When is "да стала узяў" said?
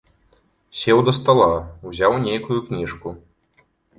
1.09-2.17